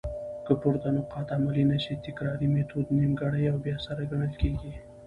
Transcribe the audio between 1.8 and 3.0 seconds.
سي؛ تکراري ميتود